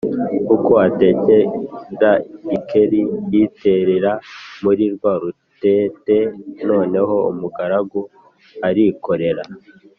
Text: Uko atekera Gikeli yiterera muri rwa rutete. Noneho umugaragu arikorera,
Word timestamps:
Uko 0.55 0.71
atekera 0.87 2.11
Gikeli 2.47 3.01
yiterera 3.31 4.11
muri 4.63 4.83
rwa 4.95 5.13
rutete. 5.21 6.17
Noneho 6.67 7.15
umugaragu 7.31 8.01
arikorera, 8.67 9.43